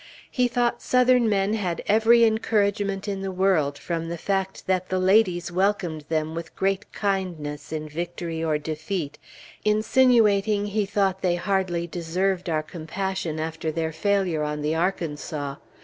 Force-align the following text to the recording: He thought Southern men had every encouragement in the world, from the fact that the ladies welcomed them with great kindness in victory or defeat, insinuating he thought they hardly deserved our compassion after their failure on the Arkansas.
He 0.31 0.47
thought 0.47 0.81
Southern 0.81 1.29
men 1.29 1.53
had 1.53 1.83
every 1.85 2.23
encouragement 2.23 3.07
in 3.07 3.21
the 3.21 3.31
world, 3.31 3.77
from 3.77 4.09
the 4.09 4.17
fact 4.17 4.65
that 4.65 4.89
the 4.89 4.97
ladies 4.97 5.51
welcomed 5.51 6.05
them 6.09 6.33
with 6.33 6.55
great 6.55 6.91
kindness 6.91 7.71
in 7.71 7.87
victory 7.87 8.43
or 8.43 8.57
defeat, 8.57 9.19
insinuating 9.63 10.65
he 10.65 10.87
thought 10.87 11.21
they 11.21 11.35
hardly 11.35 11.85
deserved 11.85 12.49
our 12.49 12.63
compassion 12.63 13.39
after 13.39 13.71
their 13.71 13.91
failure 13.91 14.41
on 14.41 14.63
the 14.63 14.73
Arkansas. 14.73 15.57